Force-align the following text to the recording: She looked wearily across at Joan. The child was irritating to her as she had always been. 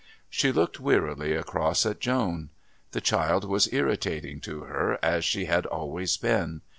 She 0.31 0.51
looked 0.51 0.79
wearily 0.79 1.35
across 1.35 1.85
at 1.85 1.99
Joan. 1.99 2.49
The 2.89 3.01
child 3.01 3.45
was 3.45 3.71
irritating 3.71 4.39
to 4.41 4.61
her 4.61 4.97
as 5.05 5.23
she 5.23 5.45
had 5.45 5.67
always 5.67 6.17
been. 6.17 6.61